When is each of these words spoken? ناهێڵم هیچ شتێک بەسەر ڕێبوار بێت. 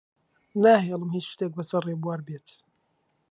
ناهێڵم 0.63 1.09
هیچ 1.15 1.25
شتێک 1.33 1.51
بەسەر 1.57 1.83
ڕێبوار 1.89 2.19
بێت. 2.27 2.47